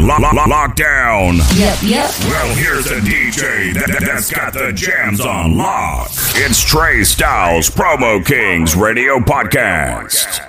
[0.00, 1.36] on lo- lo- lockdown.
[1.58, 2.10] Yep, yep.
[2.20, 6.10] Well, here's a DJ that, that's got the jams on lock.
[6.36, 10.46] It's Tre Stylez Promo Kings Radio Podcast.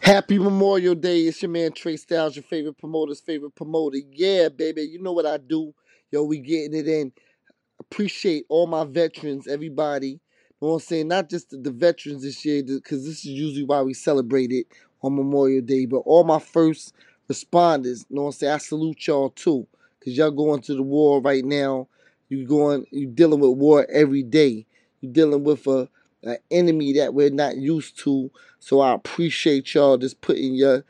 [0.00, 1.20] Happy Memorial Day.
[1.22, 3.98] It's your man Tre Stylez, your favorite promoter's favorite promoter.
[4.12, 4.82] Yeah, baby.
[4.82, 5.74] You know what I do.
[6.10, 7.12] Yo, we getting it in.
[7.80, 10.20] Appreciate all my veterans, everybody.
[10.64, 11.08] Know what I'm saying?
[11.08, 14.66] Not just the, the veterans this year, because this is usually why we celebrate it
[15.02, 16.94] on Memorial Day, but all my first
[17.30, 18.06] responders.
[18.08, 18.52] You know what I'm saying?
[18.54, 19.66] I salute y'all too.
[19.98, 21.88] Because y'all going to the war right now.
[22.30, 24.64] You going you dealing with war every day.
[25.02, 25.86] You're dealing with a
[26.22, 28.30] an enemy that we're not used to.
[28.58, 30.82] So I appreciate y'all just putting your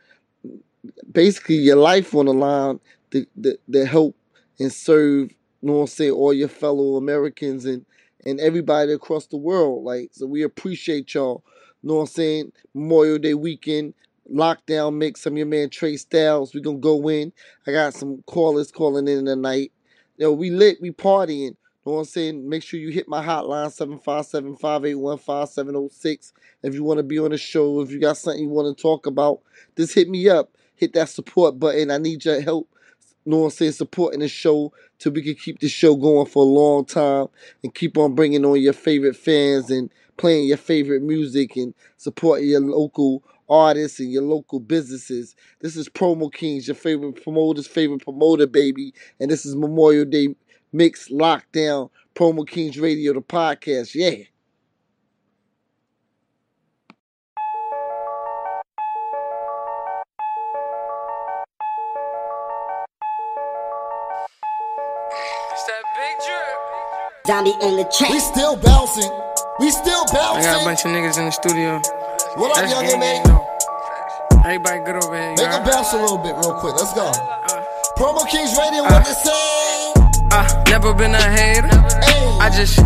[1.11, 2.79] basically your life on the line
[3.11, 4.15] to, to, to help
[4.61, 7.85] and serve, you know what I'm saying, all your fellow Americans and,
[8.25, 9.85] and everybody across the world.
[9.85, 11.45] Like, so we appreciate y'all.
[11.83, 12.53] Know what I'm saying?
[12.75, 13.95] Memorial Day weekend,
[14.33, 15.27] lockdown mix.
[15.27, 16.55] I'm your man Tre Stylez.
[16.55, 17.33] we gonna go in.
[17.67, 19.73] I got some callers calling in tonight.
[20.17, 21.57] Yo, we lit, we partying.
[21.85, 22.49] Know what I'm saying?
[22.49, 23.69] Make sure you hit my hotline
[24.59, 26.33] 757-581-5706.
[26.63, 28.83] If you want to be on the show, if you got something you want to
[28.83, 29.41] talk about,
[29.77, 30.51] just hit me up.
[30.77, 31.91] Hit that support button.
[31.91, 32.69] I need your help.
[33.27, 33.73] Know what I'm saying?
[33.73, 37.29] Supporting the show till we can keep the show going for a long time
[37.63, 42.49] and keep on bringing on your favorite fans and playing your favorite music and supporting
[42.49, 45.35] your local artists and your local businesses.
[45.61, 48.93] This is Promo Kings, your favorite promoter's favorite promoter, baby.
[49.21, 50.35] And this is Memorial Day
[50.73, 53.95] Mix Lockdown Promo Kings Radio, the podcast.
[53.95, 54.25] Yeah.
[67.27, 69.09] Zombie on the We still bouncing.
[69.59, 70.45] We still bouncing.
[70.45, 71.81] I got a bunch of niggas in the studio.
[72.37, 73.25] What up, That's young gang, man?
[73.25, 74.45] gang, though.
[74.45, 75.33] Everybody good over here.
[75.33, 76.77] you Make them bounce a little bit real quick.
[76.77, 77.09] Let's go.
[77.09, 77.65] Uh,
[77.97, 79.97] Promo Kings Radio, uh, what they say?
[80.37, 81.73] I never been a hater.
[82.05, 82.29] Hey.
[82.45, 82.77] I just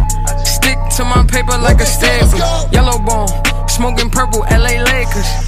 [0.46, 2.70] stick to my paper like a Let's go, staple.
[2.70, 3.26] Yellow bone,
[3.66, 5.47] smoking purple, LA Lakers.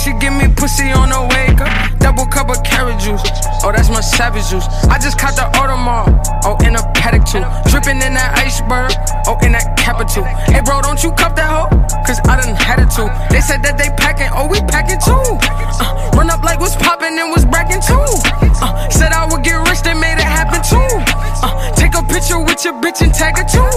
[0.00, 1.68] Should give me pussy on the wake up.
[2.00, 3.20] Double cup of carrot juice.
[3.60, 4.64] Oh, that's my savage juice.
[4.88, 6.08] I just caught the Audemars.
[6.40, 7.44] Oh, in a paddock too.
[7.68, 8.96] Dripping in that iceberg.
[9.28, 10.24] Oh, in that capital.
[10.48, 11.68] Hey, bro, don't you cup that hoe?
[12.08, 13.12] Cause I done had it too.
[13.28, 14.32] They said that they packing.
[14.32, 15.12] Oh, we packing too.
[15.12, 18.00] Uh, run up like what's popping and was bracking too.
[18.56, 20.88] Uh, said I would get rich, they made it happen too.
[21.44, 23.68] Uh, take a picture with your bitch and tag her too.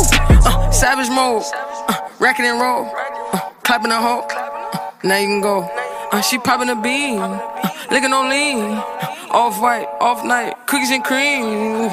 [0.48, 1.44] Uh, savage mode.
[1.92, 2.88] Uh, racking and roll.
[3.36, 4.24] Uh, clapping a hoe.
[4.24, 5.83] Uh, now you can go.
[6.14, 7.18] Uh, she popping a bean.
[7.18, 8.60] Uh, licking on lean.
[8.60, 11.42] Uh, off white, off night, cookies and cream.
[11.42, 11.90] Ooh,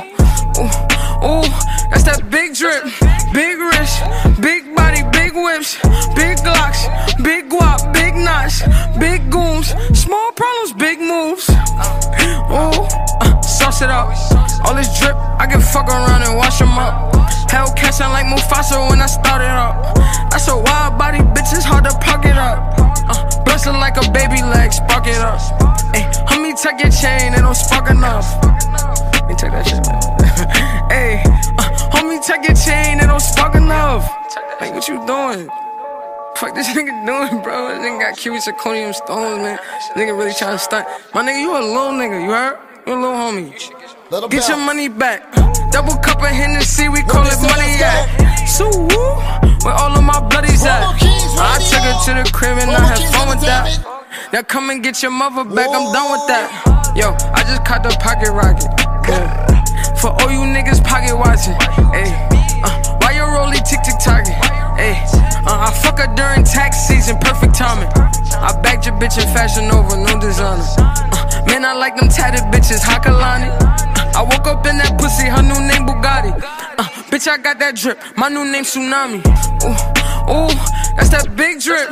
[0.61, 0.69] ooh,
[1.25, 1.49] ooh,
[1.89, 2.85] that's that big drip,
[3.33, 3.97] big wrist,
[4.45, 5.81] big body, big whips,
[6.13, 6.85] big glocks,
[7.25, 8.61] big guap, big knots,
[9.01, 11.49] big gooms, small problems, big moves.
[12.53, 12.85] Ooh,
[13.25, 14.13] uh, sauce it up.
[14.69, 17.15] All this drip, I can fuck around and wash them up.
[17.49, 19.97] Hellcat sound like Mufasa when I started up.
[20.29, 22.80] That's a wild body, bitch, it's hard to puck it up.
[23.71, 25.39] Uh, like a baby leg, spark it up.
[25.95, 28.27] Hey, homie, tuck your chain, it don't spark enough.
[29.15, 30.91] Let me take that shit, man.
[30.91, 31.23] Hey,
[31.57, 34.11] uh, homie, tuck your chain, it don't spark enough.
[34.61, 35.49] Like, what you doing?
[36.37, 37.69] Fuck this nigga doing, bro?
[37.69, 39.59] This nigga got cubic zirconium stones, man.
[39.63, 40.89] This nigga really trying to stunt.
[41.15, 42.59] My nigga, you a little nigga, you heard?
[42.87, 43.55] You a little homie.
[44.13, 45.23] 'em Get your money back.
[45.71, 48.47] Double cup of Hennessy, we call it money at.
[48.49, 49.15] So woo,
[49.63, 50.99] where all of my bloodies at?
[51.41, 53.65] I took her to the crib and I had fun with that.
[54.33, 56.93] Now come and get your mother back, I'm done with that.
[56.95, 58.69] Yo, I just caught the pocket rocket.
[59.97, 61.57] For all you niggas pocket watching.
[61.97, 62.13] Hey,
[62.61, 64.37] uh, why you rolling tick tick target?
[64.77, 65.01] Hey,
[65.49, 67.89] uh, I fuck her during tax season, perfect timing.
[68.37, 70.65] I bagged your bitch in fashion over, no designer.
[70.77, 73.49] Uh, man, I like them tatted bitches, Hakalani.
[74.13, 76.37] I woke up in that pussy, her new name Bugatti.
[76.77, 79.25] Uh, bitch, I got that drip, my new name Tsunami.
[79.65, 79.77] Ooh,
[80.29, 80.53] ooh,
[81.01, 81.89] that's that big drip,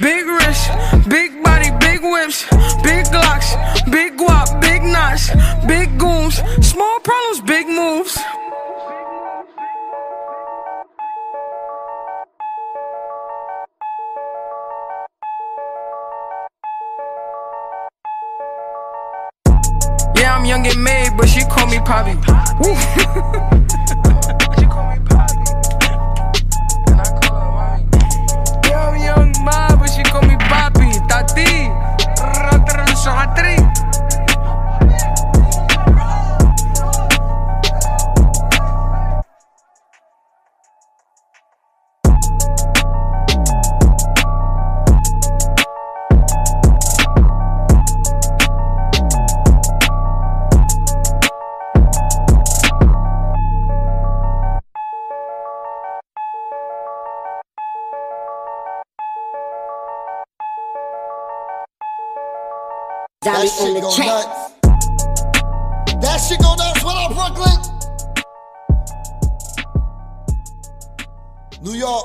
[0.00, 0.70] big wrist,
[1.08, 2.44] big body, big whips,
[2.82, 3.50] big glocks,
[3.90, 5.30] big guap, big knots,
[5.66, 8.16] big goons, small problems, big moves.
[20.14, 22.14] Yeah, I'm young and made, but she call me Poppy.
[63.24, 64.50] That shit go nuts.
[66.02, 66.82] That shit go nuts.
[66.82, 67.58] What up, Brooklyn?
[71.62, 72.04] New York.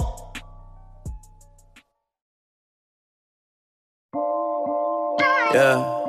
[5.56, 6.04] Yeah.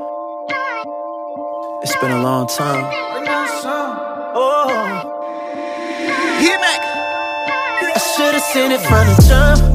[1.83, 2.85] It's been a long time.
[4.35, 4.69] Oh.
[6.39, 6.81] Hit back.
[7.81, 9.68] I should've seen it from the jump.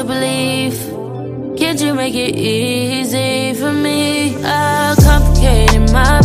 [0.00, 0.78] To believe?
[1.58, 4.34] Can't you make it easy for me?
[4.42, 6.20] I complicated my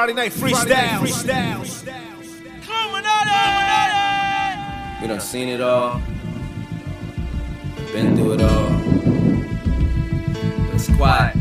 [0.00, 1.02] Friday night freestyle.
[5.02, 6.00] We done seen it all.
[7.92, 8.70] Been through it all.
[10.64, 11.36] But it's quiet.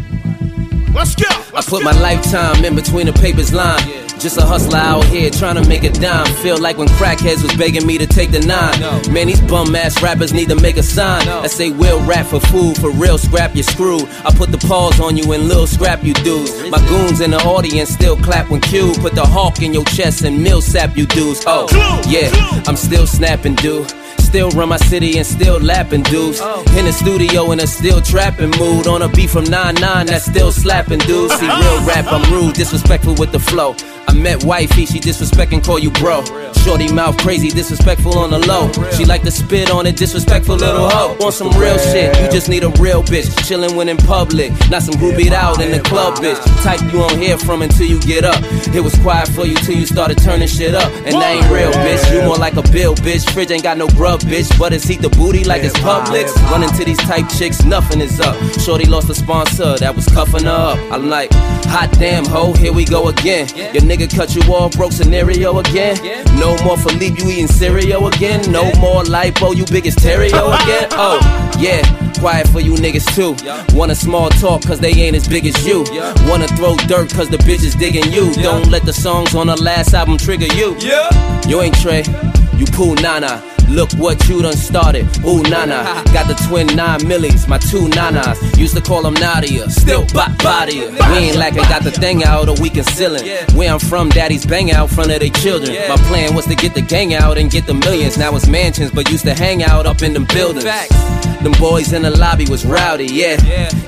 [0.93, 1.27] Let's go.
[1.55, 3.81] I put my lifetime in between the papers line.
[4.19, 6.25] Just a hustler out here trying to make a dime.
[6.43, 9.13] Feel like when crackheads was begging me to take the nine.
[9.13, 12.41] Man, these bum ass rappers need to make a sign that say we'll rap for
[12.41, 14.09] food, for real scrap you screwed.
[14.25, 16.51] I put the pause on you and little scrap you dudes.
[16.69, 18.93] My goons in the audience still clap when cue.
[18.99, 21.43] Put the hawk in your chest and mill sap you dudes.
[21.47, 21.67] Oh,
[22.09, 22.29] yeah,
[22.67, 23.89] I'm still snapping, dude.
[24.29, 26.39] Still run my city and still lapping dudes.
[26.39, 26.63] Oh.
[26.77, 28.85] In the studio in a still trapping mood.
[28.85, 31.33] On a beat from 9-9 that's still slapping dudes.
[31.33, 33.73] See, real rap, I'm rude, disrespectful with the flow.
[34.09, 36.23] I met wifey, she disrespect and call you bro.
[36.65, 38.71] Shorty mouth crazy, disrespectful on the low.
[38.97, 41.15] She like to spit on it, disrespectful little hoe.
[41.19, 43.29] Want some real shit, you just need a real bitch.
[43.45, 46.39] Chillin' when in public, not some groupied out in the club, bitch.
[46.63, 48.41] Type you won't hear from until you get up.
[48.73, 50.91] It was quiet for you till you started turning shit up.
[51.05, 52.11] And that ain't real, bitch.
[52.11, 53.29] You more like a bill, bitch.
[53.31, 54.57] Fridge ain't got no grub, bitch.
[54.57, 56.33] But it's heat the booty like it's Publix.
[56.49, 58.35] Running to these type chicks, nothing is up.
[58.59, 60.79] Shorty lost a sponsor that was cuffing her up.
[60.91, 61.31] I'm like,
[61.69, 63.47] hot damn ho, here we go again.
[63.55, 65.97] Your nigga cut you off, broke scenario again.
[66.39, 68.51] No more Philippe, you eating cereal again.
[68.51, 70.87] No more lipo, you biggest terrio again.
[71.01, 71.19] Oh,
[71.59, 71.81] yeah.
[72.19, 73.33] quiet for you niggas too.
[73.75, 75.85] Wanna small talk cause they ain't as big as you.
[76.27, 78.33] Wanna throw dirt cause the bitches digging you.
[78.33, 80.75] Don't let the songs on the last album trigger you.
[81.47, 82.03] You ain't Trey,
[82.57, 83.41] you Pooh Nana.
[83.69, 85.05] Look what you done started.
[85.25, 86.03] Ooh, nana.
[86.13, 88.57] Got the twin nine millies, my two nanas.
[88.57, 90.79] Used to call them Nadia, still bot body.
[90.79, 93.25] We ain't like lacking, got the thing out, or we concealing.
[93.55, 95.75] Where I'm from, daddy's bang out front of their children.
[95.87, 98.17] My plan was to get the gang out and get the millions.
[98.17, 100.65] Now it's mansions, but used to hang out up in them buildings.
[101.41, 103.37] Them boys in the lobby was rowdy, yeah.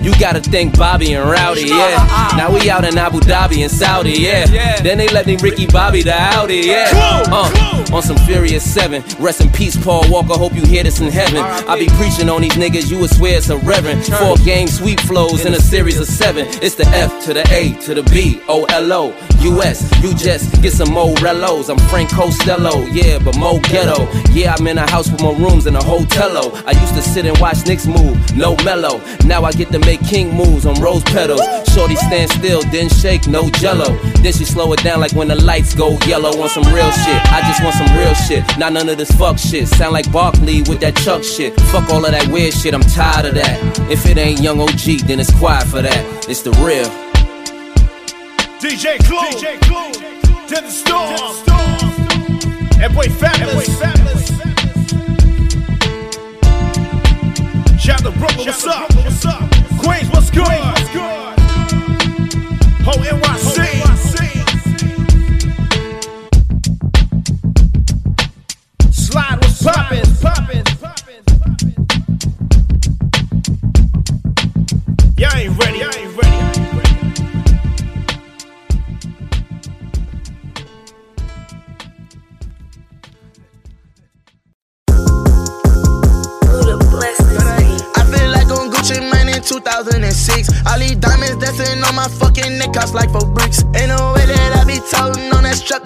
[0.02, 2.34] You gotta think Bobby and Rowdy, yeah.
[2.38, 4.46] Now we out in Abu Dhabi and Saudi, yeah.
[4.82, 6.90] Then they let me Ricky Bobby the Audi, yeah.
[6.94, 9.04] Uh, on some Furious 7.
[9.20, 10.34] Rest in peace, Paul Walker.
[10.34, 11.42] Hope you hear this in heaven.
[11.42, 14.06] I be preaching on these niggas, you would swear it's a reverend.
[14.06, 16.48] Four game sweep flows in a series of seven.
[16.62, 19.14] It's the F to the A to the B, O L O.
[19.42, 21.70] US, you just get some Morellos.
[21.70, 24.08] I'm Frank Costello, yeah, but Mo Ghetto.
[24.32, 26.52] Yeah, I'm in a house with more rooms than a hotello.
[26.66, 29.02] I used to sit and watch Knicks move, no mellow.
[29.26, 31.42] Now I get to make king moves on rose petals.
[31.74, 33.98] Shorty stand still, then shake, no jello.
[34.22, 37.22] Then she slow it down like when the lights go yellow on some real shit.
[37.34, 39.68] I just want some real shit, not none of this fuck shit.
[39.68, 41.60] Sound like Barkley with that Chuck shit.
[41.72, 43.58] Fuck all of that weird shit, I'm tired of that.
[43.90, 46.30] If it ain't young OG, then it's quiet for that.
[46.30, 46.90] It's the real.
[48.62, 49.92] DJ Clue, DJ Clue,
[50.48, 51.18] to the storm.
[52.78, 54.51] That boy Fabolous.
[57.82, 58.96] Shout Brooklyn, what's up?
[58.96, 59.50] What's up?
[59.80, 60.46] Queens, what's good?
[62.86, 63.61] Ho NYC.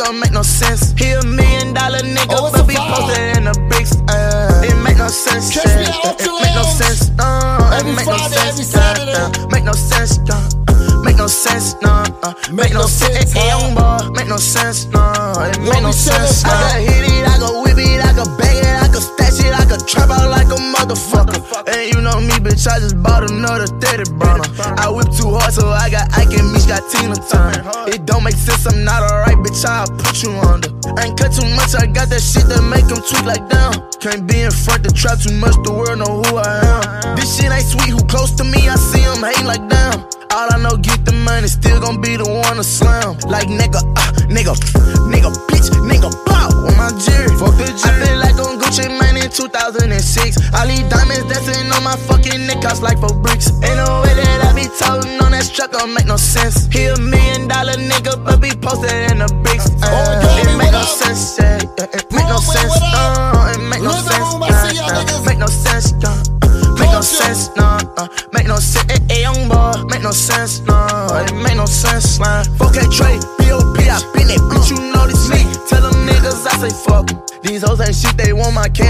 [0.06, 0.94] Don't make no sense.
[0.98, 3.94] He a million dollar nigga, Oh, but be posted in the bricks.
[4.08, 5.52] Uh, it make no sense.
[5.54, 7.10] Catch me out It make no sense.
[7.18, 7.26] No,
[7.74, 8.50] Every it make no Friday, sense.
[8.54, 9.14] every Saturday.
[9.14, 10.20] uh, uh, Make no sense.
[10.30, 10.36] uh,
[10.70, 11.90] uh, Make no sense, no,
[12.24, 13.32] uh, make no sense.
[13.34, 15.02] Hey, young boy, make no sense, no,
[15.38, 16.42] it make no sense.
[16.42, 18.65] chillin', I can hit it, I can whip it, I can bang it,
[19.75, 21.67] I can stash it, I can trap out like a motherfucker.
[21.67, 24.48] And you know me, bitch, I just bought another 30 burner.
[24.79, 27.63] I whip too hard, so I got Ike and Meech got Tina Turner.
[27.88, 30.70] It don't make sense, I'm not alright, bitch, I'll put you under.
[30.98, 33.89] I ain't cut too much, I got that shit that make them tweak like down.
[34.00, 37.15] Can't be in front to trap too much, the world know who I am.
[37.15, 40.05] This shit ain't sweet, who close to me, I see them hate like damn.
[40.36, 43.17] All I know, get the money, still gon' be the one to slam.
[43.27, 44.51] Like nigga, uh, nigga,
[45.08, 47.32] nigga, bitch, nigga, blow on my jury.
[47.39, 47.88] Fuck the jury.
[47.88, 48.65] I feel like on Gucci Mane in
[49.36, 50.54] 2006.
[50.54, 53.51] I leave diamonds dancing on my fucking neck cost like four bricks.
[53.63, 56.68] Ain't no way that I be toting on that strap, don't make no sense.
[56.72, 59.68] He a million dollar nigga, but be posted in the bricks.
[59.84, 59.92] Uh,
[60.24, 61.55] Gabby, it make no sense, yeah.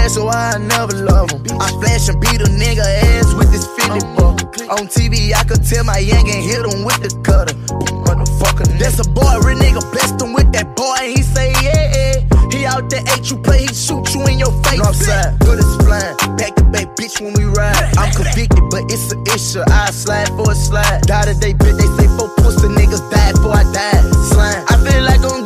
[0.08, 1.42] So I never love 'em.
[1.60, 4.38] I flash and beat a nigga ass with this 50 buck.
[4.70, 7.54] On TV, I could tell my yank and hit him with the cutter.
[8.06, 11.86] Motherfucker, that's a boy, real nigga blessed him with that boy, and he say, yeah,
[11.94, 12.50] yeah.
[12.50, 14.80] He out there, ate you play, he shoot you in your face.
[14.80, 16.16] Northside, good as flying.
[16.36, 17.76] Back to back, bitch, when we ride.
[17.98, 19.62] I'm convicted, but it's an issue.
[19.70, 21.02] I slide for a slide.
[21.06, 24.02] Die today, bitch, they say four pussy niggas died before I died.
[24.30, 24.64] Slime.
[24.68, 25.45] I feel like on Gucci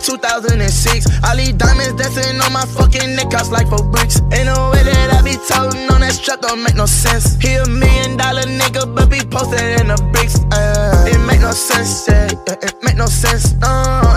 [0.00, 1.06] 2006.
[1.24, 4.20] All these diamonds dancing on my fucking neck cost like four bricks.
[4.32, 7.36] Ain't no way that I be toting on that strap, don't make no sense.
[7.40, 10.40] He a million dollar nigga, but be posted in the bricks.
[10.52, 12.28] Uh, it make no sense, yeah.
[12.48, 13.68] Uh, It make no sense, no.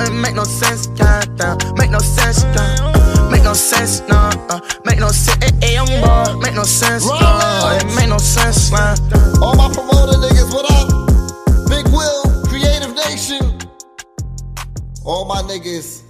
[0.05, 1.57] It make no sense, goddamn.
[1.77, 4.29] Make no sense, uh, make no sense, no.
[4.49, 6.39] Uh, make no sense, eh, eh, young boy.
[6.39, 7.05] Make no sense.
[7.05, 7.15] No
[15.05, 16.01] All my niggas.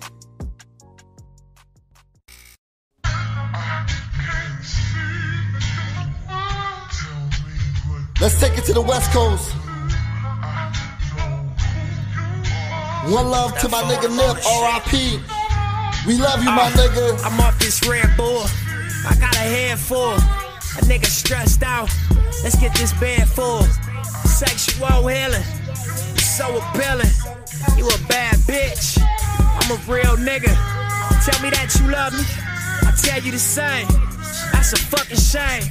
[8.21, 9.51] Let's take it to the West Coast.
[13.11, 15.19] One love to my nigga Nip, RIP.
[16.05, 17.25] We love you, my uh, nigga.
[17.25, 18.43] I'm off this Red Bull.
[19.09, 20.13] I got a head full.
[20.13, 21.89] A nigga stressed out.
[22.43, 23.63] Let's get this bed full.
[24.23, 25.43] Sexual healing.
[26.17, 27.22] So appealing.
[27.77, 28.97] You a bad bitch.
[28.99, 30.53] I'm a real nigga.
[31.25, 32.23] Tell me that you love me.
[32.87, 33.87] I tell you the same.
[34.51, 35.63] That's a fucking shame.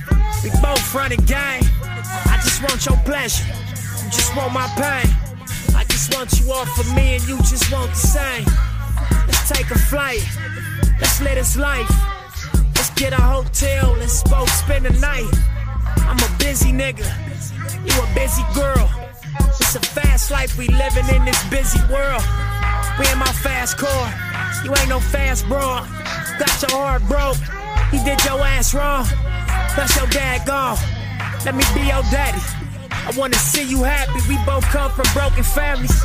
[0.42, 1.64] We both run running game.
[1.82, 3.44] I just want your pleasure.
[3.46, 5.08] You just want my pain.
[5.74, 8.44] I just want you all for me and you just want the same.
[9.26, 10.26] Let's take a flight.
[11.00, 11.90] Let's live this life.
[12.74, 13.96] Let's get a hotel.
[13.98, 15.30] Let's both spend the night.
[16.08, 17.06] I'm a busy nigga.
[17.86, 19.01] You a busy girl.
[19.74, 22.22] It's a fast life we living in this busy world.
[23.00, 24.12] We in my fast car.
[24.62, 25.80] You ain't no fast bro.
[26.36, 27.40] Got your heart broke.
[27.88, 29.06] He did your ass wrong.
[29.74, 30.76] That's your dad gone.
[31.46, 32.42] Let me be your daddy.
[32.92, 34.20] I wanna see you happy.
[34.28, 35.96] We both come from broken families.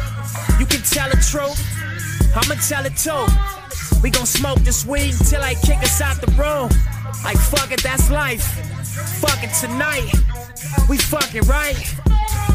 [0.62, 1.59] You can tell the truth.
[2.39, 3.27] I'ma tell it too.
[4.01, 6.71] We gon' smoke this weed until they kick us out the room.
[7.25, 8.47] Like fuck it, that's life.
[9.19, 10.07] Fuck it tonight.
[10.88, 11.75] We fucking right.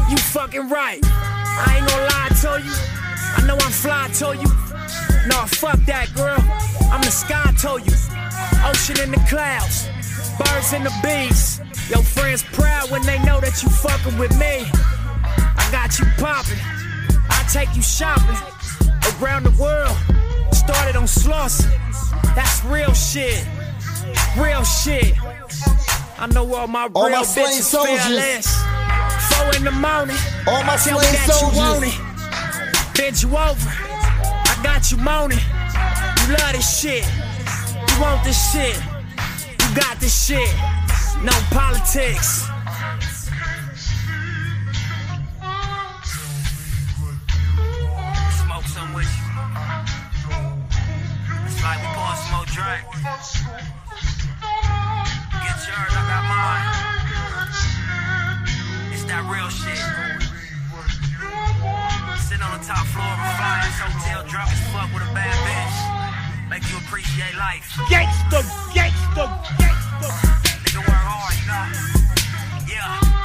[0.09, 0.99] You fucking right.
[1.03, 2.73] I ain't gonna lie to you.
[3.37, 4.49] I know I'm fly to you.
[5.27, 6.39] No, fuck that girl.
[6.91, 7.93] I'm the sky to you.
[8.65, 9.87] Ocean in the clouds.
[10.37, 11.61] Birds and the bees.
[11.89, 14.65] Your friends proud when they know that you fucking with me.
[15.23, 16.59] I got you popping.
[17.29, 18.37] I take you shopping
[19.21, 19.95] around the world.
[20.53, 21.71] Started on Slauson.
[22.35, 23.45] That's real shit.
[24.37, 25.13] Real shit.
[26.17, 28.62] I know all my All real my bitches feel less.
[29.43, 30.15] Four in the morning.
[30.47, 31.57] All my Tell me that soldiers.
[31.57, 32.97] you want it.
[32.97, 33.69] Bend you over.
[33.69, 35.39] I got you moaning.
[35.39, 37.03] You love this shit.
[37.75, 38.77] You want this shit.
[39.59, 40.47] You got this shit.
[41.23, 42.47] No politics.
[48.39, 49.27] Smoke some with you.
[51.47, 52.83] It's like we pour some more drink.
[55.43, 56.72] Get yours, I got mine.
[59.13, 59.77] That real shit.
[62.17, 65.37] Sitting on the top floor of a flying hotel, drunk as fuck with a bad
[65.45, 66.49] bitch.
[66.49, 67.61] Make you appreciate life.
[67.93, 68.41] Gangsta,
[68.73, 69.29] gangsta,
[69.61, 70.09] gangsta.
[70.65, 71.69] Nigga work hard, you know.
[72.65, 73.22] Yeah.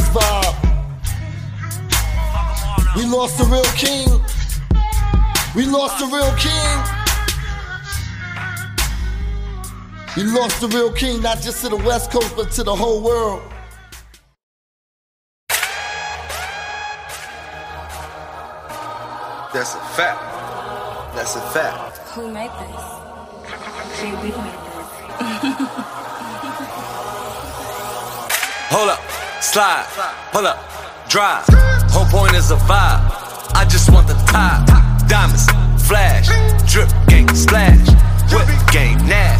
[0.00, 0.16] In it.
[0.16, 0.56] I love this vibe.
[2.96, 4.08] We lost the real king.
[5.54, 7.00] We lost the real king.
[10.16, 13.00] We lost the real king, not just to the West Coast, but to the whole
[13.02, 13.42] world.
[19.52, 20.20] That's a fact.
[21.14, 21.98] That's a fact.
[22.10, 23.00] Who made this?
[24.00, 24.54] Jay, we made
[28.70, 29.00] Hold up,
[29.42, 29.86] slide,
[30.32, 30.58] pull up,
[31.08, 31.44] drive.
[31.90, 33.02] Whole point is a vibe.
[33.54, 34.66] I just want the top.
[35.08, 35.46] Diamonds,
[35.86, 36.28] flash,
[36.70, 37.88] drip game, splash.
[38.32, 39.39] Whip game, nasty.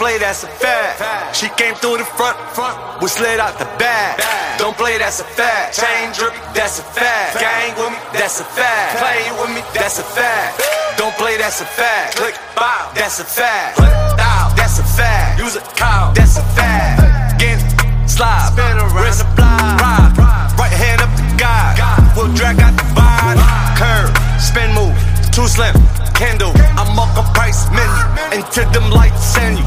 [0.00, 1.36] Play, that's a fact.
[1.36, 2.72] She came through the front, front.
[3.02, 4.16] We slid out the back.
[4.56, 5.76] Don't play, that's a fact.
[5.76, 7.36] Chain drip, that's a fact.
[7.36, 8.96] Gang with me, that's a fact.
[8.96, 10.56] Play with me, that's a fact.
[10.96, 12.16] Don't play, that's a fact.
[12.16, 13.76] Click, bow, that's a fact.
[13.76, 15.38] Click down, that's a fact.
[15.38, 17.38] Use a cow, that's a fact.
[17.38, 17.60] Get
[18.08, 21.76] slide, spin around wrist, the block, ride, right hand up the guy.
[22.16, 23.36] We'll drag out the vibe,
[23.76, 24.96] curve, spin move,
[25.28, 25.76] too slim,
[26.16, 26.69] can do.
[28.32, 29.64] Into them lights send you.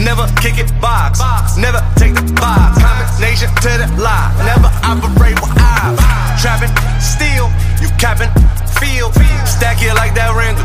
[0.00, 1.20] Never kick it box,
[1.56, 2.80] never take the box.
[2.80, 5.96] Combination to the lie, never operate with eyes.
[6.40, 7.48] Trapping, steal,
[7.80, 8.32] you capping,
[8.80, 9.12] feel,
[9.46, 10.64] stack it like that Randall.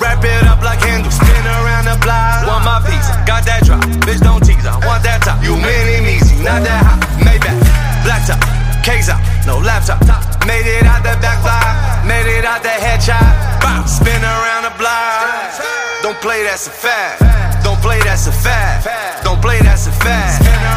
[0.00, 2.46] Wrap it up like handle, spin around the block.
[2.46, 5.42] Want my piece, got that drop, bitch don't tease, I want that top.
[5.42, 7.58] You mini measy, not that hot, Maybach,
[8.06, 8.40] black top,
[8.88, 10.00] out, no laptop.
[10.46, 13.60] Made it out the back fly, made it out the headshot.
[13.60, 15.60] Bow, spin around the block.
[16.02, 17.20] Don't play, that's a fact.
[17.62, 19.24] Don't play, that's a fact.
[19.24, 20.67] Don't play, that's a fact.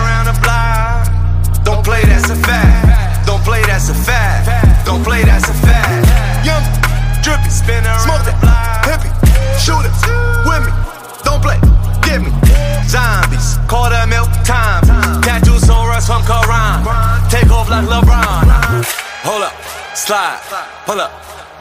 [21.02, 21.12] Up,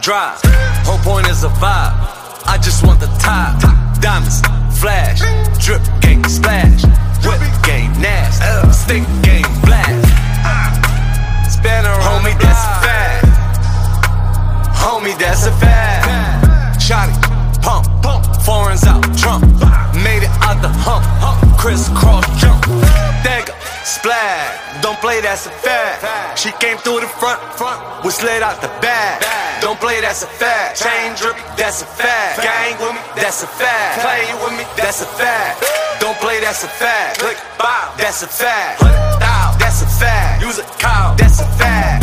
[0.02, 0.38] drive.
[0.84, 1.96] Whole point is a vibe.
[2.46, 3.56] I just want the top.
[4.00, 4.40] Diamonds,
[4.78, 5.20] flash,
[5.64, 6.84] drip game splash,
[7.24, 9.88] whip game nasty, stick game black.
[11.48, 13.24] Spanner, homie, that's a fact.
[14.76, 16.80] Homie, that's a fact.
[16.80, 17.16] Shotty,
[17.62, 19.44] pump, pump, foreigns out, Trump.
[20.04, 22.64] Made it out the hump, hump, crisscross jump.
[23.24, 26.38] Dagger, splash, don't play, that's a fact.
[26.38, 29.20] She came through the front, front, was slid out the back.
[29.60, 30.80] Don't play, that's a fact.
[30.80, 32.42] Chain drip, that's a fact.
[32.42, 34.00] Gang with me, that's a fact.
[34.00, 35.64] Play with me, that's a fact.
[36.00, 37.20] Don't play, that's a fact.
[37.20, 38.80] Click, bow, that's a fact.
[38.80, 40.42] Click thou, that's a fact.
[40.42, 41.99] Use a cow, that's a fact.